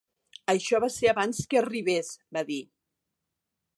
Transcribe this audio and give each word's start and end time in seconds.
"Això 0.53 0.79
va 0.85 0.89
ser 0.95 1.11
abans 1.11 1.41
que 1.51 1.61
arribés," 1.61 2.09
va 2.39 2.47
dir. 2.51 2.61